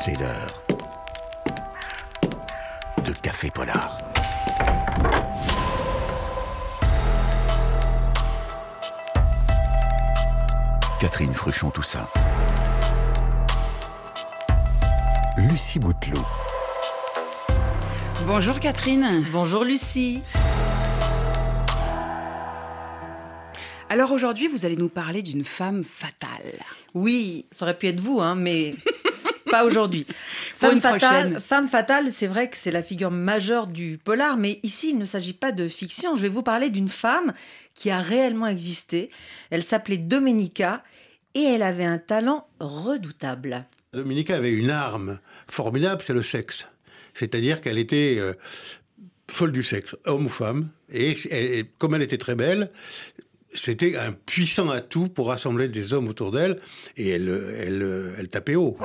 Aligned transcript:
c'est 0.00 0.16
l'heure 0.20 0.62
de 3.04 3.12
Café 3.20 3.50
Polar. 3.50 3.98
Catherine 11.00 11.34
Fruchon-Toussaint. 11.34 12.06
Lucie 15.36 15.80
Bouteloup. 15.80 16.24
Bonjour 18.24 18.60
Catherine. 18.60 19.26
Bonjour 19.32 19.64
Lucie. 19.64 20.22
Alors 23.90 24.12
aujourd'hui, 24.12 24.46
vous 24.46 24.64
allez 24.64 24.76
nous 24.76 24.90
parler 24.90 25.22
d'une 25.22 25.44
femme 25.44 25.82
fatale. 25.82 26.54
Oui, 26.94 27.46
ça 27.50 27.64
aurait 27.64 27.76
pu 27.76 27.88
être 27.88 28.00
vous, 28.00 28.20
hein, 28.20 28.36
mais 28.36 28.74
pas 29.48 29.64
aujourd'hui. 29.64 30.06
Femme 30.56 30.80
fatale, 30.80 31.40
femme 31.40 31.68
fatale, 31.68 32.12
c'est 32.12 32.26
vrai 32.26 32.50
que 32.50 32.56
c'est 32.56 32.70
la 32.70 32.82
figure 32.82 33.10
majeure 33.10 33.66
du 33.66 33.98
polar, 34.02 34.36
mais 34.36 34.60
ici, 34.62 34.90
il 34.90 34.98
ne 34.98 35.04
s'agit 35.04 35.32
pas 35.32 35.52
de 35.52 35.68
fiction. 35.68 36.16
Je 36.16 36.22
vais 36.22 36.28
vous 36.28 36.42
parler 36.42 36.70
d'une 36.70 36.88
femme 36.88 37.32
qui 37.74 37.90
a 37.90 38.00
réellement 38.00 38.46
existé. 38.46 39.10
Elle 39.50 39.62
s'appelait 39.62 39.98
Domenica 39.98 40.82
et 41.34 41.44
elle 41.44 41.62
avait 41.62 41.84
un 41.84 41.98
talent 41.98 42.48
redoutable. 42.60 43.66
Domenica 43.92 44.36
avait 44.36 44.52
une 44.52 44.70
arme 44.70 45.18
formidable, 45.48 46.02
c'est 46.04 46.12
le 46.12 46.22
sexe. 46.22 46.66
C'est-à-dire 47.14 47.60
qu'elle 47.60 47.78
était 47.78 48.16
euh, 48.18 48.34
folle 49.30 49.52
du 49.52 49.62
sexe, 49.62 49.96
homme 50.04 50.26
ou 50.26 50.28
femme. 50.28 50.68
Et, 50.90 51.16
et, 51.30 51.64
comme 51.78 51.94
elle 51.94 52.02
était 52.02 52.18
très 52.18 52.34
belle, 52.34 52.70
c'était 53.50 53.96
un 53.96 54.12
puissant 54.12 54.70
atout 54.70 55.08
pour 55.08 55.28
rassembler 55.28 55.68
des 55.68 55.92
hommes 55.92 56.08
autour 56.08 56.30
d'elle. 56.30 56.60
Et 56.96 57.08
elle, 57.08 57.28
elle, 57.58 58.14
elle 58.18 58.28
tapait 58.28 58.56
haut. 58.56 58.76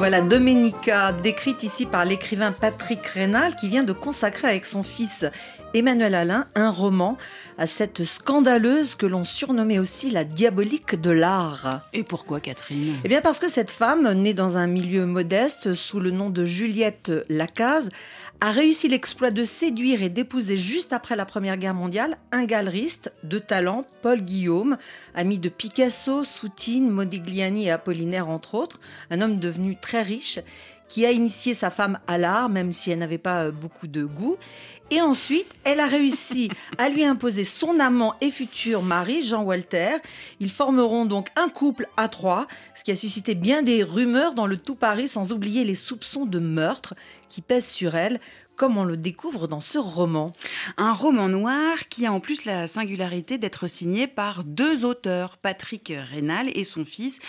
Voilà 0.00 0.22
Domenica, 0.22 1.12
décrite 1.12 1.62
ici 1.62 1.84
par 1.84 2.06
l'écrivain 2.06 2.52
Patrick 2.52 3.06
Rénal, 3.06 3.54
qui 3.54 3.68
vient 3.68 3.82
de 3.82 3.92
consacrer 3.92 4.48
avec 4.48 4.64
son 4.64 4.82
fils 4.82 5.26
Emmanuel 5.72 6.16
Alain 6.16 6.46
un 6.56 6.70
roman 6.70 7.16
à 7.56 7.66
cette 7.66 8.04
scandaleuse 8.04 8.96
que 8.96 9.06
l'on 9.06 9.22
surnommait 9.22 9.78
aussi 9.78 10.10
la 10.10 10.24
diabolique 10.24 11.00
de 11.00 11.10
l'art. 11.10 11.82
Et 11.92 12.02
pourquoi 12.02 12.40
Catherine? 12.40 12.96
Eh 13.04 13.08
bien 13.08 13.20
parce 13.20 13.38
que 13.38 13.48
cette 13.48 13.70
femme, 13.70 14.10
née 14.12 14.34
dans 14.34 14.58
un 14.58 14.66
milieu 14.66 15.06
modeste 15.06 15.74
sous 15.74 16.00
le 16.00 16.10
nom 16.10 16.28
de 16.28 16.44
Juliette 16.44 17.12
Lacaze, 17.28 17.88
a 18.40 18.50
réussi 18.52 18.88
l'exploit 18.88 19.30
de 19.30 19.44
séduire 19.44 20.02
et 20.02 20.08
d'épouser 20.08 20.56
juste 20.56 20.92
après 20.92 21.14
la 21.14 21.26
Première 21.26 21.58
Guerre 21.58 21.74
mondiale 21.74 22.16
un 22.32 22.44
galeriste 22.44 23.12
de 23.22 23.38
talent, 23.38 23.84
Paul 24.02 24.22
Guillaume, 24.22 24.76
ami 25.14 25.38
de 25.38 25.50
Picasso, 25.50 26.24
Soutine, 26.24 26.90
Modigliani 26.90 27.66
et 27.66 27.70
Apollinaire 27.70 28.28
entre 28.28 28.54
autres, 28.54 28.80
un 29.10 29.20
homme 29.20 29.38
devenu 29.38 29.76
très 29.80 30.02
riche 30.02 30.40
qui 30.90 31.06
a 31.06 31.12
initié 31.12 31.54
sa 31.54 31.70
femme 31.70 32.00
à 32.08 32.18
l'art, 32.18 32.48
même 32.48 32.72
si 32.72 32.90
elle 32.90 32.98
n'avait 32.98 33.16
pas 33.16 33.44
euh, 33.44 33.50
beaucoup 33.52 33.86
de 33.86 34.02
goût. 34.02 34.36
Et 34.90 35.00
ensuite, 35.00 35.46
elle 35.62 35.78
a 35.78 35.86
réussi 35.86 36.50
à 36.76 36.88
lui 36.88 37.04
imposer 37.04 37.44
son 37.44 37.78
amant 37.78 38.16
et 38.20 38.32
futur 38.32 38.82
mari, 38.82 39.22
Jean 39.22 39.44
Walter. 39.44 39.98
Ils 40.40 40.50
formeront 40.50 41.06
donc 41.06 41.28
un 41.36 41.48
couple 41.48 41.86
à 41.96 42.08
trois, 42.08 42.48
ce 42.74 42.82
qui 42.82 42.90
a 42.90 42.96
suscité 42.96 43.36
bien 43.36 43.62
des 43.62 43.84
rumeurs 43.84 44.34
dans 44.34 44.48
le 44.48 44.56
tout 44.56 44.74
Paris, 44.74 45.06
sans 45.06 45.30
oublier 45.32 45.62
les 45.62 45.76
soupçons 45.76 46.26
de 46.26 46.40
meurtre 46.40 46.94
qui 47.28 47.40
pèsent 47.40 47.68
sur 47.68 47.94
elle, 47.94 48.18
comme 48.60 48.76
on 48.76 48.84
le 48.84 48.98
découvre 48.98 49.48
dans 49.48 49.62
ce 49.62 49.78
roman. 49.78 50.34
Un 50.76 50.92
roman 50.92 51.30
noir 51.30 51.88
qui 51.88 52.04
a 52.04 52.12
en 52.12 52.20
plus 52.20 52.44
la 52.44 52.66
singularité 52.66 53.38
d'être 53.38 53.66
signé 53.68 54.06
par 54.06 54.44
deux 54.44 54.84
auteurs, 54.84 55.38
Patrick 55.38 55.90
Rénal 55.96 56.46
et 56.54 56.64
son 56.64 56.84
fils 56.84 57.20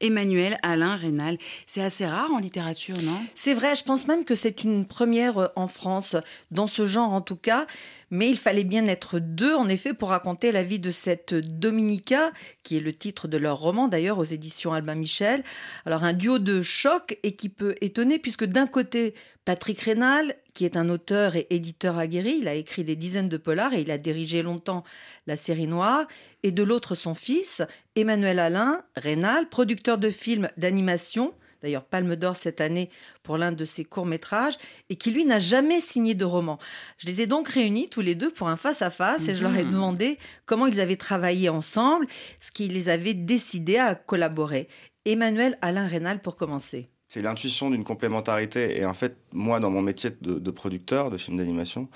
Emmanuel 0.00 0.58
Alain 0.64 0.96
Rénal. 0.96 1.38
C'est 1.64 1.80
assez 1.80 2.04
rare 2.04 2.32
en 2.32 2.40
littérature, 2.40 3.00
non? 3.04 3.20
C'est 3.36 3.54
vrai, 3.54 3.76
je 3.76 3.84
pense 3.84 4.08
même 4.08 4.24
que 4.24 4.34
c'est 4.34 4.64
une 4.64 4.84
première 4.84 5.52
en 5.54 5.68
France, 5.68 6.16
dans 6.50 6.66
ce 6.66 6.86
genre 6.86 7.12
en 7.12 7.20
tout 7.20 7.36
cas. 7.36 7.68
Mais 8.10 8.28
il 8.28 8.36
fallait 8.36 8.64
bien 8.64 8.86
être 8.86 9.20
deux, 9.20 9.54
en 9.54 9.68
effet, 9.68 9.94
pour 9.94 10.08
raconter 10.08 10.50
la 10.50 10.64
vie 10.64 10.80
de 10.80 10.90
cette 10.90 11.32
Dominica, 11.32 12.32
qui 12.64 12.76
est 12.76 12.80
le 12.80 12.92
titre 12.92 13.28
de 13.28 13.36
leur 13.36 13.58
roman, 13.58 13.86
d'ailleurs, 13.86 14.18
aux 14.18 14.24
éditions 14.24 14.72
Albin 14.72 14.96
Michel. 14.96 15.44
Alors, 15.86 16.02
un 16.02 16.12
duo 16.12 16.40
de 16.40 16.60
choc 16.60 17.16
et 17.22 17.36
qui 17.36 17.48
peut 17.48 17.76
étonner, 17.80 18.18
puisque 18.18 18.44
d'un 18.44 18.66
côté, 18.66 19.14
Patrick 19.44 19.80
Rénal, 19.80 20.34
qui 20.54 20.64
est 20.64 20.76
un 20.76 20.88
auteur 20.88 21.36
et 21.36 21.46
éditeur 21.50 21.98
aguerri, 21.98 22.38
il 22.40 22.48
a 22.48 22.54
écrit 22.54 22.84
des 22.84 22.96
dizaines 22.96 23.28
de 23.28 23.36
polars 23.36 23.74
et 23.74 23.80
il 23.82 23.90
a 23.90 23.98
dirigé 23.98 24.42
longtemps 24.42 24.84
la 25.26 25.36
série 25.36 25.66
noire, 25.66 26.06
et 26.42 26.50
de 26.52 26.62
l'autre, 26.62 26.94
son 26.94 27.14
fils, 27.14 27.62
Emmanuel 27.96 28.38
Alain 28.38 28.82
Rénal, 28.96 29.48
producteur 29.48 29.98
de 29.98 30.10
films 30.10 30.48
d'animation, 30.56 31.34
d'ailleurs 31.62 31.84
Palme 31.84 32.16
d'Or 32.16 32.36
cette 32.36 32.60
année 32.62 32.88
pour 33.22 33.36
l'un 33.36 33.52
de 33.52 33.64
ses 33.66 33.84
courts-métrages, 33.84 34.56
et 34.88 34.96
qui 34.96 35.10
lui 35.10 35.24
n'a 35.26 35.38
jamais 35.40 35.80
signé 35.80 36.14
de 36.14 36.24
roman. 36.24 36.58
Je 36.96 37.06
les 37.06 37.20
ai 37.20 37.26
donc 37.26 37.48
réunis 37.48 37.88
tous 37.90 38.00
les 38.00 38.14
deux 38.14 38.30
pour 38.30 38.48
un 38.48 38.56
face-à-face 38.56 39.28
et 39.28 39.34
je 39.34 39.42
leur 39.42 39.54
ai 39.56 39.64
Mhm. 39.64 39.72
demandé 39.72 40.18
comment 40.46 40.66
ils 40.66 40.80
avaient 40.80 40.96
travaillé 40.96 41.48
ensemble, 41.50 42.06
ce 42.40 42.50
qui 42.50 42.68
les 42.68 42.88
avait 42.88 43.14
décidés 43.14 43.76
à 43.78 43.94
collaborer. 43.94 44.68
Emmanuel 45.04 45.58
Alain 45.62 45.86
Rénal 45.86 46.20
pour 46.22 46.36
commencer. 46.36 46.88
C'est 47.12 47.22
l'intuition 47.22 47.70
d'une 47.70 47.82
complémentarité. 47.82 48.78
Et 48.78 48.84
en 48.84 48.94
fait, 48.94 49.16
moi, 49.32 49.58
dans 49.58 49.68
mon 49.70 49.82
métier 49.82 50.10
de, 50.20 50.34
de 50.38 50.50
producteur 50.52 51.10
de 51.10 51.18
films 51.18 51.38
d'animation, 51.38 51.88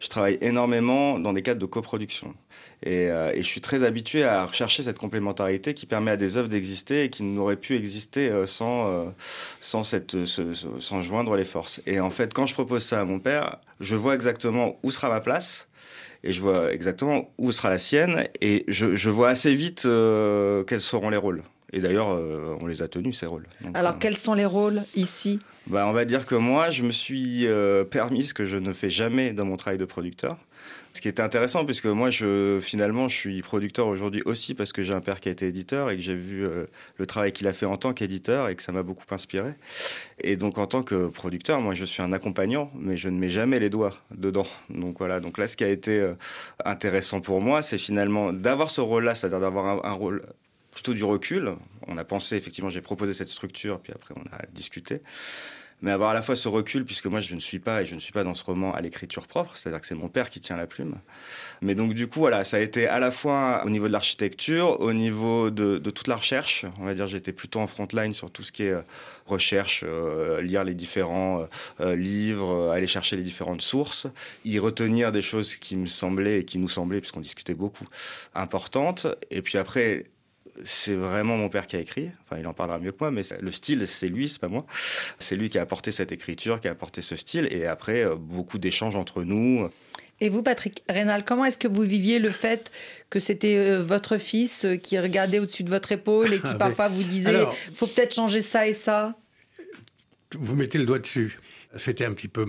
je 0.00 0.08
travaille 0.08 0.38
énormément 0.40 1.18
dans 1.18 1.34
des 1.34 1.42
cadres 1.42 1.60
de 1.60 1.66
coproduction. 1.66 2.32
Et, 2.82 3.10
euh, 3.10 3.32
et 3.34 3.42
je 3.42 3.46
suis 3.46 3.60
très 3.60 3.82
habitué 3.82 4.24
à 4.24 4.46
rechercher 4.46 4.82
cette 4.82 4.98
complémentarité 4.98 5.74
qui 5.74 5.84
permet 5.84 6.10
à 6.12 6.16
des 6.16 6.38
œuvres 6.38 6.48
d'exister 6.48 7.04
et 7.04 7.10
qui 7.10 7.22
n'auraient 7.22 7.56
pu 7.58 7.76
exister 7.76 8.30
euh, 8.30 8.46
sans, 8.46 8.86
euh, 8.88 9.04
sans, 9.60 9.82
cette, 9.82 10.24
ce- 10.24 10.54
ce- 10.54 10.80
sans 10.80 11.02
joindre 11.02 11.36
les 11.36 11.44
forces. 11.44 11.82
Et 11.84 12.00
en 12.00 12.08
fait, 12.10 12.32
quand 12.32 12.46
je 12.46 12.54
propose 12.54 12.82
ça 12.82 12.98
à 13.00 13.04
mon 13.04 13.18
père, 13.20 13.58
je 13.80 13.94
vois 13.94 14.14
exactement 14.14 14.78
où 14.82 14.90
sera 14.90 15.10
ma 15.10 15.20
place. 15.20 15.68
Et 16.24 16.32
je 16.32 16.40
vois 16.40 16.72
exactement 16.72 17.30
où 17.36 17.52
sera 17.52 17.68
la 17.68 17.76
sienne. 17.78 18.26
Et 18.40 18.64
je, 18.68 18.96
je 18.96 19.10
vois 19.10 19.28
assez 19.28 19.54
vite 19.54 19.84
euh, 19.84 20.64
quels 20.64 20.80
seront 20.80 21.10
les 21.10 21.18
rôles. 21.18 21.42
Et 21.72 21.80
d'ailleurs, 21.80 22.10
euh, 22.10 22.56
on 22.60 22.66
les 22.66 22.82
a 22.82 22.88
tenus, 22.88 23.18
ces 23.18 23.26
rôles. 23.26 23.46
Donc, 23.62 23.76
Alors 23.76 23.92
euh, 23.92 23.98
quels 23.98 24.16
sont 24.18 24.34
les 24.34 24.44
rôles 24.46 24.82
ici? 24.94 25.40
bah, 25.66 25.86
on 25.88 25.92
va 25.92 26.04
dire 26.04 26.26
que 26.26 26.34
moi, 26.34 26.70
je 26.70 26.82
me 26.82 26.92
suis 26.92 27.46
euh, 27.46 27.84
permis 27.84 28.24
ce 28.24 28.34
que 28.34 28.44
je 28.44 28.56
ne 28.56 28.72
fais 28.72 28.90
jamais 28.90 29.32
dans 29.32 29.44
mon 29.44 29.56
travail 29.56 29.78
de 29.78 29.84
producteur. 29.84 30.36
Ce 30.94 31.00
qui 31.00 31.08
était 31.08 31.22
intéressant, 31.22 31.64
puisque 31.64 31.86
moi, 31.86 32.10
je, 32.10 32.58
finalement, 32.60 33.08
je 33.08 33.16
suis 33.16 33.40
producteur 33.40 33.86
aujourd'hui 33.86 34.20
aussi 34.26 34.52
parce 34.54 34.72
que 34.74 34.82
j'ai 34.82 34.92
un 34.92 35.00
père 35.00 35.20
qui 35.20 35.30
a 35.30 35.32
été 35.32 35.46
éditeur 35.46 35.88
et 35.90 35.96
que 35.96 36.02
j'ai 36.02 36.14
vu 36.14 36.44
euh, 36.44 36.66
le 36.98 37.06
travail 37.06 37.32
qu'il 37.32 37.46
a 37.48 37.54
fait 37.54 37.64
en 37.64 37.78
tant 37.78 37.94
qu'éditeur 37.94 38.50
et 38.50 38.54
que 38.56 38.62
ça 38.62 38.72
m'a 38.72 38.82
beaucoup 38.82 39.04
inspiré. 39.10 39.54
Et 40.22 40.36
donc, 40.36 40.58
en 40.58 40.66
tant 40.66 40.82
que 40.82 41.06
producteur, 41.08 41.62
moi, 41.62 41.74
je 41.74 41.86
suis 41.86 42.02
un 42.02 42.12
accompagnant, 42.12 42.70
mais 42.74 42.98
je 42.98 43.08
ne 43.08 43.18
mets 43.18 43.30
jamais 43.30 43.58
les 43.58 43.70
doigts 43.70 43.94
dedans. 44.14 44.46
Donc 44.68 44.98
voilà. 44.98 45.20
Donc 45.20 45.38
là, 45.38 45.48
ce 45.48 45.56
qui 45.56 45.64
a 45.64 45.68
été 45.68 46.12
intéressant 46.66 47.22
pour 47.22 47.40
moi, 47.40 47.62
c'est 47.62 47.78
finalement 47.78 48.34
d'avoir 48.34 48.70
ce 48.70 48.82
rôle-là, 48.82 49.14
c'est-à-dire 49.14 49.40
d'avoir 49.40 49.66
un, 49.66 49.88
un 49.90 49.92
rôle 49.94 50.22
plutôt 50.72 50.94
du 50.94 51.04
recul. 51.04 51.54
On 51.86 51.96
a 51.98 52.04
pensé, 52.04 52.36
effectivement, 52.36 52.70
j'ai 52.70 52.82
proposé 52.82 53.14
cette 53.14 53.28
structure, 53.28 53.80
puis 53.80 53.92
après, 53.94 54.14
on 54.16 54.26
a 54.34 54.46
discuté 54.52 55.02
mais 55.82 55.90
avoir 55.90 56.10
à 56.10 56.14
la 56.14 56.22
fois 56.22 56.36
ce 56.36 56.48
recul, 56.48 56.84
puisque 56.84 57.06
moi 57.06 57.20
je 57.20 57.34
ne 57.34 57.40
suis 57.40 57.58
pas, 57.58 57.82
et 57.82 57.86
je 57.86 57.94
ne 57.94 58.00
suis 58.00 58.12
pas 58.12 58.22
dans 58.22 58.34
ce 58.34 58.44
roman 58.44 58.72
à 58.72 58.80
l'écriture 58.80 59.26
propre, 59.26 59.56
c'est-à-dire 59.56 59.80
que 59.80 59.86
c'est 59.86 59.96
mon 59.96 60.08
père 60.08 60.30
qui 60.30 60.40
tient 60.40 60.56
la 60.56 60.68
plume. 60.68 60.94
Mais 61.60 61.74
donc 61.74 61.92
du 61.94 62.06
coup, 62.06 62.20
voilà, 62.20 62.44
ça 62.44 62.58
a 62.58 62.60
été 62.60 62.86
à 62.86 63.00
la 63.00 63.10
fois 63.10 63.62
au 63.66 63.70
niveau 63.70 63.88
de 63.88 63.92
l'architecture, 63.92 64.80
au 64.80 64.92
niveau 64.92 65.50
de, 65.50 65.78
toute 65.78 66.06
la 66.06 66.16
recherche, 66.16 66.64
on 66.78 66.84
va 66.84 66.94
dire 66.94 67.08
j'étais 67.08 67.32
plutôt 67.32 67.58
en 67.58 67.66
front 67.66 67.88
line 67.92 68.14
sur 68.14 68.30
tout 68.30 68.42
ce 68.42 68.52
qui 68.52 68.62
est 68.62 68.70
euh, 68.70 68.82
recherche, 69.26 69.84
euh, 69.86 70.40
lire 70.40 70.62
les 70.62 70.74
différents 70.74 71.48
euh, 71.80 71.96
livres, 71.96 72.70
aller 72.70 72.86
chercher 72.86 73.16
les 73.16 73.24
différentes 73.24 73.62
sources, 73.62 74.06
y 74.44 74.60
retenir 74.60 75.10
des 75.10 75.22
choses 75.22 75.56
qui 75.56 75.76
me 75.76 75.86
semblaient, 75.86 76.40
et 76.40 76.44
qui 76.44 76.58
nous 76.58 76.68
semblaient, 76.68 77.00
puisqu'on 77.00 77.20
discutait 77.20 77.54
beaucoup, 77.54 77.88
importantes, 78.34 79.08
et 79.32 79.42
puis 79.42 79.58
après 79.58 80.04
c'est 80.64 80.94
vraiment 80.94 81.36
mon 81.36 81.48
père 81.48 81.66
qui 81.66 81.76
a 81.76 81.80
écrit. 81.80 82.10
Enfin, 82.24 82.38
il 82.40 82.46
en 82.46 82.52
parlera 82.52 82.78
mieux 82.78 82.92
que 82.92 82.98
moi, 83.00 83.10
mais 83.10 83.22
le 83.40 83.52
style, 83.52 83.86
c'est 83.88 84.08
lui, 84.08 84.28
c'est 84.28 84.40
pas 84.40 84.48
moi. 84.48 84.66
C'est 85.18 85.36
lui 85.36 85.50
qui 85.50 85.58
a 85.58 85.62
apporté 85.62 85.92
cette 85.92 86.12
écriture, 86.12 86.60
qui 86.60 86.68
a 86.68 86.72
apporté 86.72 87.02
ce 87.02 87.16
style. 87.16 87.48
Et 87.50 87.66
après, 87.66 88.04
euh, 88.04 88.16
beaucoup 88.16 88.58
d'échanges 88.58 88.96
entre 88.96 89.22
nous. 89.24 89.68
Et 90.20 90.28
vous, 90.28 90.42
Patrick 90.42 90.84
Rénal, 90.88 91.24
comment 91.24 91.44
est-ce 91.44 91.58
que 91.58 91.66
vous 91.68 91.82
viviez 91.82 92.18
le 92.18 92.30
fait 92.30 92.70
que 93.10 93.18
c'était 93.18 93.56
euh, 93.56 93.82
votre 93.82 94.18
fils 94.18 94.64
euh, 94.64 94.76
qui 94.76 94.98
regardait 94.98 95.38
au-dessus 95.38 95.64
de 95.64 95.70
votre 95.70 95.90
épaule 95.90 96.32
et 96.32 96.38
qui 96.38 96.42
Ah, 96.50 96.54
parfois 96.54 96.88
vous 96.88 97.02
disait 97.02 97.30
Alors- 97.30 97.56
faut 97.74 97.86
peut-être 97.86 98.14
changer 98.14 98.42
ça 98.42 98.68
et 98.68 98.74
ça? 98.74 99.16
Vous 100.38 100.54
mettez 100.54 100.78
le 100.78 100.84
doigt 100.84 100.98
dessus. 100.98 101.38
C'était 101.76 102.04
un 102.04 102.12
petit 102.12 102.28
peu 102.28 102.46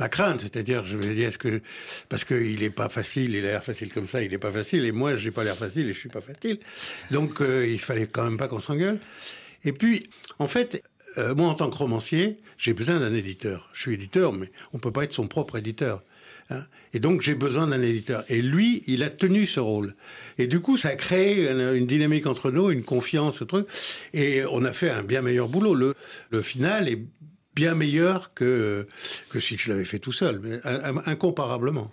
ma 0.00 0.08
crainte, 0.08 0.40
c'est-à-dire, 0.40 0.84
je 0.86 0.96
me 0.96 1.14
dis, 1.14 1.22
est-ce 1.22 1.38
que 1.38 1.60
parce 2.08 2.24
qu'il 2.24 2.60
n'est 2.60 2.70
pas 2.70 2.88
facile, 2.88 3.34
il 3.34 3.44
a 3.44 3.50
l'air 3.50 3.64
facile 3.64 3.92
comme 3.92 4.08
ça, 4.08 4.22
il 4.22 4.30
n'est 4.30 4.38
pas 4.38 4.50
facile, 4.50 4.86
et 4.86 4.92
moi, 4.92 5.16
j'ai 5.16 5.30
pas 5.30 5.44
l'air 5.44 5.56
facile 5.56 5.90
et 5.90 5.94
je 5.94 5.98
suis 5.98 6.08
pas 6.08 6.22
facile. 6.22 6.58
Donc, 7.10 7.42
euh, 7.42 7.68
il 7.68 7.78
fallait 7.78 8.06
quand 8.06 8.24
même 8.24 8.38
pas 8.38 8.48
qu'on 8.48 8.60
s'engueule. 8.60 8.98
Et 9.62 9.72
puis, 9.72 10.08
en 10.38 10.48
fait, 10.48 10.82
euh, 11.18 11.34
moi, 11.34 11.48
en 11.48 11.54
tant 11.54 11.68
que 11.68 11.76
romancier, 11.76 12.38
j'ai 12.56 12.72
besoin 12.72 12.98
d'un 12.98 13.14
éditeur. 13.14 13.68
Je 13.74 13.82
suis 13.82 13.94
éditeur, 13.94 14.32
mais 14.32 14.50
on 14.72 14.78
peut 14.78 14.90
pas 14.90 15.04
être 15.04 15.12
son 15.12 15.26
propre 15.26 15.58
éditeur. 15.58 16.02
Hein. 16.52 16.66
et 16.92 16.98
donc 16.98 17.20
j'ai 17.20 17.36
besoin 17.36 17.68
d'un 17.68 17.80
éditeur. 17.80 18.24
Et 18.28 18.42
lui, 18.42 18.82
il 18.88 19.04
a 19.04 19.10
tenu 19.10 19.46
ce 19.46 19.60
rôle. 19.60 19.94
Et 20.36 20.48
du 20.48 20.58
coup, 20.58 20.76
ça 20.76 20.88
a 20.88 20.96
créé 20.96 21.48
une, 21.48 21.86
dynamique 21.86 22.26
entre 22.26 22.50
nous, 22.50 22.70
une 22.70 22.82
confiance, 22.82 23.38
ce 23.38 23.44
truc. 23.44 23.68
Et 24.14 24.42
on 24.50 24.64
a 24.64 24.72
fait 24.72 24.90
un 24.90 25.04
bien 25.04 25.22
meilleur 25.22 25.48
boulot. 25.48 25.74
Le, 25.74 25.94
le 26.30 26.42
final 26.42 26.88
est 26.88 26.98
bien 27.54 27.74
meilleur 27.74 28.32
que, 28.34 28.86
si 29.38 29.56
je 29.56 29.70
l'avais 29.70 29.84
fait 29.84 29.98
tout 29.98 30.12
seul, 30.12 30.40
mais 30.42 30.60
incomparablement. 31.06 31.90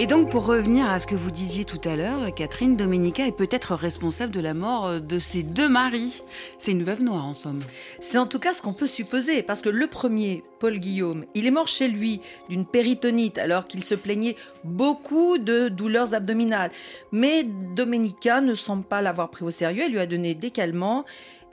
Et 0.00 0.06
donc, 0.06 0.30
pour 0.30 0.46
revenir 0.46 0.88
à 0.88 0.98
ce 0.98 1.06
que 1.06 1.14
vous 1.14 1.30
disiez 1.30 1.66
tout 1.66 1.80
à 1.84 1.94
l'heure, 1.94 2.34
Catherine 2.34 2.74
Domenica 2.74 3.26
est 3.26 3.36
peut-être 3.36 3.74
responsable 3.74 4.32
de 4.32 4.40
la 4.40 4.54
mort 4.54 4.86
euh, 4.86 4.98
de 4.98 5.18
ses 5.18 5.42
deux 5.42 5.68
maris. 5.68 6.22
C'est 6.56 6.70
une 6.70 6.84
veuve 6.84 7.02
noire, 7.02 7.26
en 7.26 7.34
somme. 7.34 7.58
C'est 8.00 8.16
en 8.16 8.24
tout 8.24 8.38
cas 8.38 8.54
ce 8.54 8.62
qu'on 8.62 8.72
peut 8.72 8.86
supposer, 8.86 9.42
parce 9.42 9.60
que 9.60 9.68
le 9.68 9.86
premier, 9.88 10.40
Paul 10.58 10.78
Guillaume, 10.78 11.26
il 11.34 11.44
est 11.44 11.50
mort 11.50 11.68
chez 11.68 11.86
lui 11.86 12.22
d'une 12.48 12.64
péritonite, 12.64 13.36
alors 13.36 13.66
qu'il 13.66 13.84
se 13.84 13.94
plaignait 13.94 14.36
beaucoup 14.64 15.36
de 15.36 15.68
douleurs 15.68 16.14
abdominales. 16.14 16.70
Mais 17.12 17.44
Domenica 17.44 18.40
ne 18.40 18.54
semble 18.54 18.84
pas 18.84 19.02
l'avoir 19.02 19.30
pris 19.30 19.44
au 19.44 19.50
sérieux, 19.50 19.82
elle 19.84 19.92
lui 19.92 20.00
a 20.00 20.06
donné 20.06 20.34
des 20.34 20.50
calmants 20.50 21.04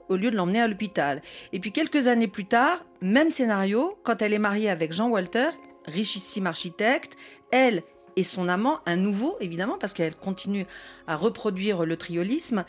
au 0.08 0.16
lieu 0.16 0.32
de 0.32 0.38
l'emmener 0.38 0.62
à 0.62 0.70
l'hôpital. 0.70 1.22
Et 1.52 1.60
puis 1.60 1.74
quelques 1.74 2.08
années 2.08 2.30
plus 2.30 2.46
tard, 2.46 2.86
même 3.02 3.30
scénario, 3.30 3.94
quand 4.04 4.22
elle 4.22 4.32
est 4.32 4.40
mariée 4.40 4.70
avec 4.70 4.94
Jean 4.94 5.10
Walter, 5.10 5.50
richissime 5.86 6.48
architecte, 6.48 7.18
elle 7.52 7.84
et 8.18 8.26
son 8.26 8.50
amant, 8.50 8.82
un 8.86 8.98
nouveau 8.98 9.38
évidemment, 9.40 9.78
parce 9.78 9.94
qu'elle 9.94 10.16
continue 10.16 10.66
à 11.06 11.16
reproduire 11.16 11.86
le 11.86 11.96
triolisme, 11.96 12.66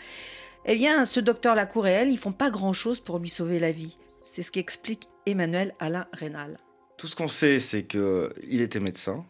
eh 0.67 0.77
bien, 0.77 1.05
ce 1.05 1.19
docteur 1.19 1.55
Lacour 1.55 1.87
et 1.89 1.93
elle, 1.93 2.11
ils 2.11 2.19
font 2.19 2.33
pas 2.33 2.51
grand-chose 2.51 3.01
pour 3.01 3.19
lui 3.19 3.31
sauver 3.31 3.59
la 3.59 3.73
vie. 3.73 3.97
C'est 4.23 4.43
ce 4.43 4.53
qu'explique 4.53 5.09
Emmanuel 5.27 5.75
Alain 5.81 6.07
Rénal. 6.13 6.59
Tout 6.99 7.07
ce 7.07 7.17
qu'on 7.17 7.29
sait, 7.29 7.61
c'est 7.61 7.85
qu'il 7.85 8.61
était 8.61 8.81
médecin, 8.81 9.25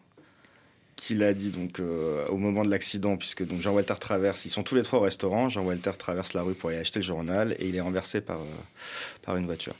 qu'il 0.97 1.23
a 1.23 1.33
dit 1.33 1.51
donc 1.51 1.79
euh, 1.79 2.27
au 2.27 2.37
moment 2.37 2.63
de 2.63 2.69
l'accident, 2.69 3.15
puisque 3.15 3.45
donc 3.45 3.61
Jean 3.61 3.73
Walter 3.73 3.93
traverse, 3.99 4.43
ils 4.43 4.49
sont 4.49 4.63
tous 4.63 4.75
les 4.75 4.83
trois 4.83 4.99
au 4.99 5.03
restaurant. 5.03 5.47
Jean 5.47 5.63
Walter 5.63 5.91
traverse 5.97 6.33
la 6.33 6.41
rue 6.41 6.55
pour 6.55 6.69
aller 6.69 6.79
acheter 6.79 6.99
le 6.99 7.05
journal 7.05 7.55
et 7.59 7.69
il 7.69 7.75
est 7.77 7.81
renversé 7.81 8.19
par, 8.19 8.41
euh, 8.41 8.45
par 9.21 9.37
une 9.37 9.45
voiture. 9.45 9.75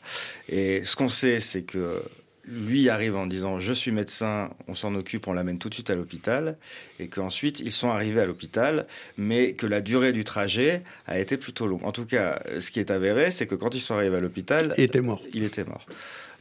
Et 0.47 0.85
ce 0.85 0.95
qu'on 0.95 1.09
sait, 1.09 1.41
c'est 1.41 1.63
que 1.63 2.01
lui 2.49 2.89
arrive 2.89 3.15
en 3.15 3.27
disant 3.27 3.59
je 3.59 3.73
suis 3.73 3.91
médecin, 3.91 4.51
on 4.67 4.75
s'en 4.75 4.95
occupe, 4.95 5.27
on 5.27 5.33
l'amène 5.33 5.59
tout 5.59 5.69
de 5.69 5.73
suite 5.73 5.89
à 5.89 5.95
l'hôpital, 5.95 6.57
et 6.99 7.07
qu'ensuite 7.07 7.59
ils 7.59 7.71
sont 7.71 7.89
arrivés 7.89 8.21
à 8.21 8.25
l'hôpital, 8.25 8.87
mais 9.17 9.53
que 9.53 9.65
la 9.65 9.81
durée 9.81 10.11
du 10.11 10.23
trajet 10.23 10.83
a 11.07 11.19
été 11.19 11.37
plutôt 11.37 11.67
longue. 11.67 11.83
En 11.83 11.91
tout 11.91 12.05
cas, 12.05 12.41
ce 12.59 12.71
qui 12.71 12.79
est 12.79 12.91
avéré, 12.91 13.31
c'est 13.31 13.47
que 13.47 13.55
quand 13.55 13.75
ils 13.75 13.81
sont 13.81 13.95
arrivés 13.95 14.17
à 14.17 14.21
l'hôpital, 14.21 14.73
il 14.77 14.83
était 14.83 15.01
mort. 15.01 15.21
Il 15.33 15.43
était 15.43 15.63
mort. 15.63 15.85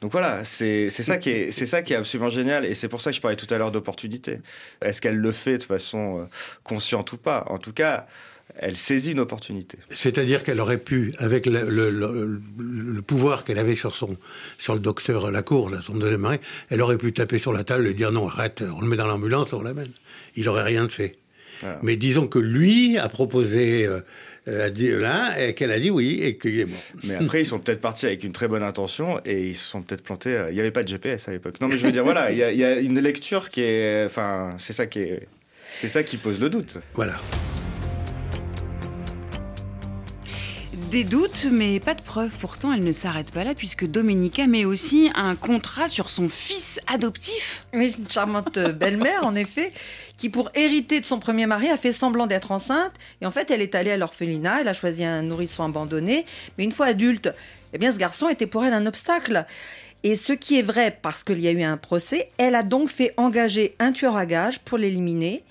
Donc 0.01 0.13
voilà, 0.13 0.45
c'est 0.45 0.91
ça 0.91 1.17
qui 1.17 1.31
est 1.31 1.51
c'est 1.51 1.67
ça 1.67 1.83
qui 1.83 1.93
est 1.93 1.97
absolument 1.97 2.31
génial 2.31 2.65
et 2.65 2.75
c'est 2.75 2.89
pour 2.89 3.01
ça 3.01 3.11
que 3.11 3.17
je 3.17 3.21
parlais 3.21 3.37
tout 3.37 3.53
à 3.53 3.59
l'heure 3.59 3.73
d'opportunité. 3.73 4.41
Est-ce 4.81 5.01
qu'elle 5.01 5.17
le 5.17 5.33
fait 5.33 5.59
de 5.59 5.65
façon 5.65 6.21
euh, 6.21 6.25
consciente 6.63 7.13
ou 7.13 7.19
pas? 7.19 7.45
En 7.49 7.59
tout 7.59 7.73
cas, 7.73 8.07
elle 8.57 8.77
saisit 8.77 9.13
une 9.13 9.21
opportunité. 9.21 9.79
C'est-à-dire 9.91 10.43
qu'elle 10.43 10.61
aurait 10.61 10.79
pu, 10.79 11.13
avec 11.19 11.47
le, 11.47 13.01
pouvoir 13.07 13.45
qu'elle 13.45 13.59
avait 13.59 13.75
sur, 13.75 13.95
son, 13.95 14.17
sur 14.57 14.75
le 14.75 14.81
docteur 14.81 15.31
Lacour, 15.31 15.71
là, 15.71 15.81
son 15.83 15.95
deuxième 15.95 16.23
mari, 16.23 16.39
elle 16.71 16.83
aurait 16.83 16.99
pu 16.99 17.13
taper 17.13 17.39
sur 17.39 17.53
la 17.53 17.65
table 17.65 17.87
et 17.87 17.95
dire 17.95 18.13
non, 18.13 18.29
arrête, 18.29 18.63
on 18.77 18.81
le 18.81 18.89
met 18.89 18.97
dans 18.97 19.07
l'ambulance, 19.07 19.53
on 19.53 19.63
l'amène. 19.63 19.91
Il 20.37 20.45
n'aurait 20.45 20.63
rien 20.63 20.89
fait. 20.89 21.17
Mais 21.83 21.97
disons 21.97 22.27
que 22.27 22.39
lui 22.39 22.99
a 22.99 23.09
proposé... 23.09 23.87
Euh, 23.87 24.01
a 24.47 24.71
dit 24.71 24.91
là, 24.91 25.35
et 25.39 25.53
qu'elle 25.53 25.73
a 25.73 25.79
dit 25.79 25.91
oui, 25.91 26.21
et 26.23 26.39
qu'il 26.39 26.59
est 26.59 26.65
mort. 26.65 26.79
Mais 27.05 27.17
après, 27.17 27.43
ils 27.43 27.47
sont 27.47 27.59
peut-être 27.59 27.83
partis 27.83 28.07
avec 28.07 28.25
une 28.25 28.33
très 28.33 28.49
bonne 28.49 28.63
intention 28.63 29.21
et 29.27 29.49
ils 29.49 29.57
se 29.57 29.69
sont 29.69 29.83
peut-être 29.83 30.03
plantés. 30.03 30.35
Euh, 30.35 30.51
il 30.51 30.55
n'y 30.55 30.61
avait 30.61 30.71
pas 30.71 30.83
de 30.83 30.89
GPS 30.89 31.29
à 31.29 31.33
l'époque. 31.33 31.61
Non, 31.61 31.69
mais 31.69 31.77
je 31.77 31.85
veux 31.85 31.93
dire, 31.93 32.05
voilà, 32.05 32.31
il 32.31 32.39
y, 32.39 32.57
y, 32.57 32.65
a 32.65 32.79
une 32.79 32.99
lecture 32.99 33.51
qui 33.51 33.61
est. 33.61 34.07
Enfin, 34.07 34.55
c'est 34.59 34.73
ça 34.73 34.87
qui 34.87 35.01
est. 35.01 35.29
C'est 35.75 35.89
ça 35.89 36.03
qui 36.03 36.17
pose 36.17 36.41
le 36.41 36.49
doute. 36.49 36.79
Voilà. 36.95 37.19
Des 40.91 41.05
doutes, 41.05 41.47
mais 41.53 41.81
pas 41.81 41.93
de 41.93 42.01
preuves. 42.01 42.39
Pourtant, 42.41 42.73
elle 42.73 42.83
ne 42.83 42.93
s'arrête 42.93 43.31
pas 43.31 43.45
là, 43.45 43.55
puisque 43.55 43.87
Domenica 43.87 44.47
met 44.47 44.65
aussi 44.65 45.11
un 45.15 45.37
contrat 45.37 45.87
sur 45.87 46.09
son 46.09 46.31
fils 46.31 46.81
adoptif. 46.87 47.67
Oui, 47.75 47.95
une 47.99 48.09
charmante 48.09 48.59
belle-mère, 48.59 49.25
en 49.25 49.35
effet, 49.35 49.73
qui, 50.17 50.31
pour 50.31 50.51
hériter 50.55 51.01
de 51.01 51.05
son 51.05 51.19
premier 51.19 51.45
mari, 51.45 51.69
a 51.69 51.77
fait 51.77 51.93
semblant 51.93 52.27
d'être 52.27 52.53
enceinte. 52.53 52.93
Et 53.21 53.27
en 53.27 53.31
fait, 53.31 53.51
elle 53.51 53.61
est 53.61 53.75
allée 53.75 53.91
à 53.91 53.99
l'orphelinat, 53.99 54.63
elle 54.63 54.69
a 54.69 54.73
choisi 54.73 55.05
un 55.05 55.21
nourrisson 55.21 55.65
abandonné. 55.65 56.25
Mais 56.57 56.65
une 56.65 56.73
fois 56.73 56.87
adulte, 56.87 57.35
eh 57.75 57.79
bien, 57.79 57.93
ce 57.93 57.99
garçon 57.99 58.27
était 58.31 58.47
pour 58.47 58.65
elle 58.65 58.73
un 58.73 58.87
obstacle. 58.87 59.45
Et 60.05 60.17
ce 60.17 60.33
qui 60.33 60.59
est 60.59 60.63
vrai, 60.63 60.97
parce 61.03 61.23
qu'il 61.23 61.41
y 61.41 61.49
a 61.49 61.53
eu 61.53 61.63
un 61.65 61.77
procès, 61.77 62.31
elle 62.39 62.55
a 62.55 62.63
donc 62.63 62.89
fait 62.89 63.13
engager 63.19 63.75
un 63.79 63.93
tueur 63.93 64.17
à 64.17 64.25
gage 64.25 64.61
pour 64.61 64.79
l'éliminer 64.79 65.45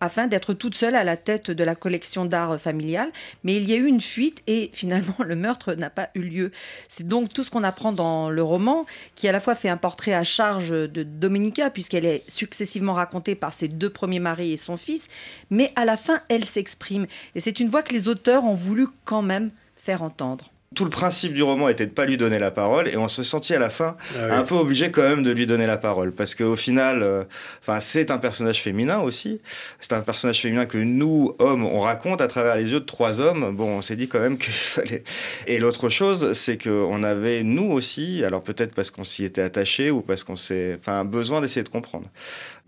afin 0.00 0.26
d'être 0.26 0.54
toute 0.54 0.74
seule 0.74 0.94
à 0.94 1.04
la 1.04 1.16
tête 1.16 1.50
de 1.50 1.64
la 1.64 1.74
collection 1.74 2.24
d'art 2.24 2.60
familiale. 2.60 3.10
Mais 3.44 3.56
il 3.56 3.68
y 3.68 3.72
a 3.72 3.76
eu 3.76 3.86
une 3.86 4.00
fuite 4.00 4.42
et 4.46 4.70
finalement 4.74 5.16
le 5.20 5.36
meurtre 5.36 5.74
n'a 5.74 5.90
pas 5.90 6.10
eu 6.14 6.20
lieu. 6.20 6.50
C'est 6.88 7.06
donc 7.06 7.32
tout 7.32 7.42
ce 7.42 7.50
qu'on 7.50 7.64
apprend 7.64 7.92
dans 7.92 8.30
le 8.30 8.42
roman, 8.42 8.86
qui 9.14 9.28
à 9.28 9.32
la 9.32 9.40
fois 9.40 9.54
fait 9.54 9.68
un 9.68 9.76
portrait 9.76 10.14
à 10.14 10.24
charge 10.24 10.70
de 10.70 11.02
Domenica, 11.02 11.70
puisqu'elle 11.70 12.06
est 12.06 12.28
successivement 12.30 12.94
racontée 12.94 13.34
par 13.34 13.52
ses 13.52 13.68
deux 13.68 13.90
premiers 13.90 14.20
maris 14.20 14.52
et 14.52 14.56
son 14.56 14.76
fils, 14.76 15.08
mais 15.50 15.72
à 15.76 15.84
la 15.84 15.96
fin 15.96 16.20
elle 16.28 16.44
s'exprime. 16.44 17.06
Et 17.34 17.40
c'est 17.40 17.60
une 17.60 17.68
voix 17.68 17.82
que 17.82 17.92
les 17.92 18.08
auteurs 18.08 18.44
ont 18.44 18.54
voulu 18.54 18.86
quand 19.04 19.22
même 19.22 19.50
faire 19.76 20.02
entendre 20.02 20.50
tout 20.74 20.84
le 20.84 20.90
principe 20.90 21.32
du 21.32 21.42
roman 21.42 21.68
était 21.70 21.86
de 21.86 21.90
pas 21.90 22.04
lui 22.04 22.18
donner 22.18 22.38
la 22.38 22.50
parole 22.50 22.88
et 22.88 22.96
on 22.96 23.08
se 23.08 23.22
sentit 23.22 23.54
à 23.54 23.58
la 23.58 23.70
fin 23.70 23.96
ah 24.18 24.38
un 24.38 24.42
peu 24.42 24.54
obligé 24.54 24.90
quand 24.90 25.02
même 25.02 25.22
de 25.22 25.30
lui 25.30 25.46
donner 25.46 25.66
la 25.66 25.78
parole. 25.78 26.12
Parce 26.12 26.34
qu'au 26.34 26.56
final 26.56 27.02
euh, 27.02 27.24
enfin 27.62 27.80
c'est 27.80 28.10
un 28.10 28.18
personnage 28.18 28.60
féminin 28.60 28.98
aussi. 28.98 29.40
C'est 29.80 29.94
un 29.94 30.02
personnage 30.02 30.40
féminin 30.40 30.66
que 30.66 30.76
nous 30.76 31.34
hommes 31.38 31.64
on 31.64 31.80
raconte 31.80 32.20
à 32.20 32.28
travers 32.28 32.54
les 32.54 32.70
yeux 32.70 32.80
de 32.80 32.84
trois 32.84 33.20
hommes. 33.20 33.56
Bon 33.56 33.78
on 33.78 33.82
s'est 33.82 33.96
dit 33.96 34.08
quand 34.08 34.20
même 34.20 34.36
qu'il 34.38 34.52
fallait. 34.52 35.04
Et 35.46 35.58
l'autre 35.58 35.88
chose 35.88 36.32
c'est 36.34 36.58
que 36.58 36.68
on 36.70 37.02
avait 37.02 37.42
nous 37.42 37.70
aussi 37.70 38.22
alors 38.22 38.42
peut-être 38.42 38.74
parce 38.74 38.90
qu'on 38.90 39.04
s'y 39.04 39.24
était 39.24 39.42
attaché 39.42 39.90
ou 39.90 40.02
parce 40.02 40.22
qu'on 40.22 40.36
s'est 40.36 40.78
enfin 40.78 41.04
besoin 41.06 41.40
d'essayer 41.40 41.64
de 41.64 41.70
comprendre. 41.70 42.08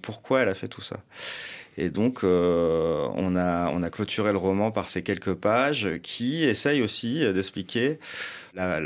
Pourquoi 0.00 0.40
elle 0.40 0.48
a 0.48 0.54
fait 0.54 0.68
tout 0.68 0.80
ça? 0.80 0.96
Et 1.80 1.88
donc, 1.88 2.24
euh, 2.24 3.06
on, 3.14 3.36
a, 3.36 3.70
on 3.70 3.82
a 3.82 3.88
clôturé 3.88 4.32
le 4.32 4.38
roman 4.38 4.70
par 4.70 4.90
ces 4.90 5.00
quelques 5.02 5.32
pages 5.32 5.88
qui 6.02 6.44
essayent 6.44 6.82
aussi 6.82 7.20
d'expliquer 7.32 7.98
la, 8.54 8.80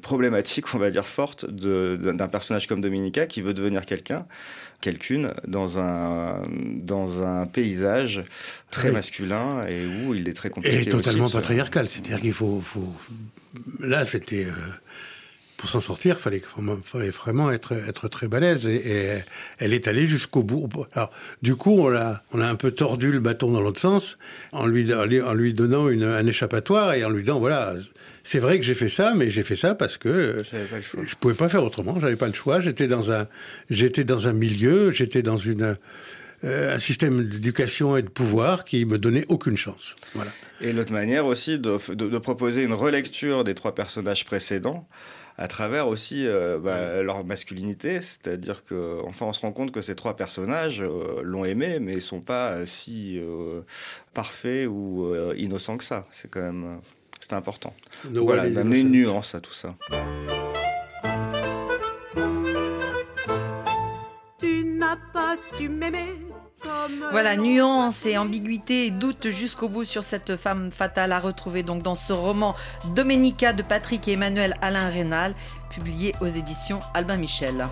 problématique, 0.00 0.74
on 0.74 0.78
va 0.78 0.90
dire, 0.90 1.06
forte 1.06 1.48
d'un 1.48 2.26
personnage 2.26 2.66
comme 2.66 2.80
Dominica 2.80 3.26
qui 3.26 3.40
veut 3.40 3.54
devenir 3.54 3.86
quelqu'un, 3.86 4.26
quelqu'une, 4.80 5.32
dans 5.46 5.78
un, 5.78 6.42
dans 6.50 7.24
un 7.24 7.46
paysage 7.46 8.24
très 8.72 8.90
masculin 8.90 9.64
et 9.68 9.86
où 9.86 10.12
il 10.12 10.28
est 10.28 10.32
très 10.32 10.50
compliqué. 10.50 10.82
Et 10.82 10.86
totalement 10.86 11.30
patriarcal. 11.30 11.88
C'est-à-dire 11.88 12.20
qu'il 12.20 12.32
faut, 12.32 12.60
faut, 12.60 12.92
Là, 13.78 14.04
c'était. 14.04 14.46
Euh, 14.46 14.50
pour 15.62 15.70
s'en 15.70 15.80
sortir, 15.80 16.16
il 16.18 16.20
fallait, 16.20 16.42
fallait, 16.84 17.10
vraiment 17.10 17.52
être, 17.52 17.70
être 17.70 18.08
très 18.08 18.26
balèze. 18.26 18.66
Et, 18.66 19.22
elle 19.58 19.72
est 19.72 19.86
allée 19.86 20.08
jusqu'au 20.08 20.42
bout. 20.42 20.68
Alors, 20.92 21.12
du 21.40 21.54
coup, 21.54 21.78
on 21.78 21.94
a, 21.94 22.20
on 22.32 22.40
a 22.40 22.48
un 22.48 22.56
peu 22.56 22.72
tordu 22.72 23.12
le 23.12 23.20
bâton 23.20 23.52
dans 23.52 23.60
l'autre 23.60 23.80
sens, 23.80 24.18
en 24.50 24.66
lui, 24.66 24.92
en 24.92 25.34
lui 25.34 25.54
donnant 25.54 25.88
une, 25.88 26.02
un 26.02 26.26
échappatoire 26.26 26.94
et 26.94 27.04
en 27.04 27.10
lui 27.10 27.22
disant, 27.22 27.38
voilà, 27.38 27.74
c'est 28.24 28.40
vrai 28.40 28.58
que 28.58 28.64
j'ai 28.64 28.74
fait 28.74 28.88
ça, 28.88 29.14
mais 29.14 29.30
j'ai 29.30 29.44
fait 29.44 29.54
ça 29.54 29.76
parce 29.76 29.98
que 29.98 30.42
je 30.50 31.14
pouvais 31.14 31.34
pas 31.34 31.48
faire 31.48 31.62
autrement. 31.62 31.96
J'avais 32.00 32.16
pas 32.16 32.26
le 32.26 32.34
choix. 32.34 32.58
J'étais 32.58 32.88
dans 32.88 33.12
un, 33.12 33.28
j'étais 33.70 34.02
dans 34.02 34.26
un 34.26 34.32
milieu, 34.32 34.90
j'étais 34.90 35.22
dans 35.22 35.38
une, 35.38 35.76
euh, 36.42 36.74
un 36.74 36.80
système 36.80 37.22
d'éducation 37.22 37.96
et 37.96 38.02
de 38.02 38.08
pouvoir 38.08 38.64
qui 38.64 38.84
me 38.84 38.98
donnait 38.98 39.26
aucune 39.28 39.56
chance. 39.56 39.94
Voilà. 40.14 40.32
Et 40.60 40.72
l'autre 40.72 40.92
manière 40.92 41.26
aussi 41.26 41.60
de, 41.60 41.78
de, 41.94 42.08
de, 42.08 42.18
proposer 42.18 42.64
une 42.64 42.72
relecture 42.72 43.44
des 43.44 43.54
trois 43.54 43.76
personnages 43.76 44.24
précédents 44.24 44.88
à 45.38 45.48
travers 45.48 45.88
aussi 45.88 46.26
euh, 46.26 46.58
bah, 46.58 47.02
leur 47.02 47.24
masculinité, 47.24 48.00
c'est-à-dire 48.00 48.64
que 48.64 49.00
enfin 49.04 49.26
on 49.26 49.32
se 49.32 49.40
rend 49.40 49.52
compte 49.52 49.72
que 49.72 49.82
ces 49.82 49.94
trois 49.94 50.16
personnages 50.16 50.80
euh, 50.80 51.20
l'ont 51.22 51.44
aimé, 51.44 51.78
mais 51.80 51.94
ils 51.94 52.02
sont 52.02 52.20
pas 52.20 52.66
si 52.66 53.18
euh, 53.18 53.62
parfaits 54.14 54.68
ou 54.68 55.14
innocents 55.36 55.76
que 55.76 55.84
ça. 55.84 56.06
C'est 56.10 56.30
quand 56.30 56.42
même 56.42 56.80
c'est 57.20 57.34
important. 57.34 57.74
voilà, 58.04 58.48
d'amener 58.48 58.80
une 58.80 58.90
nuance 58.90 59.34
à 59.34 59.40
tout 59.40 59.52
ça. 59.52 59.74
Tu 64.38 64.64
n'as 64.64 64.96
pas 65.12 65.36
su 65.36 65.68
m'aimer 65.68 66.31
voilà, 67.10 67.36
nuance 67.36 68.06
et 68.06 68.18
ambiguïté 68.18 68.86
et 68.86 68.90
doute 68.90 69.30
jusqu'au 69.30 69.68
bout 69.68 69.84
sur 69.84 70.04
cette 70.04 70.36
femme 70.36 70.70
fatale 70.70 71.12
à 71.12 71.18
retrouver 71.18 71.62
donc 71.62 71.82
dans 71.82 71.94
ce 71.94 72.12
roman 72.12 72.54
Domenica 72.94 73.52
de 73.52 73.62
Patrick 73.62 74.08
et 74.08 74.12
Emmanuel 74.12 74.56
Alain 74.62 74.88
Rénal, 74.88 75.34
publié 75.70 76.14
aux 76.20 76.26
éditions 76.26 76.80
Albin 76.94 77.16
Michel. 77.16 77.66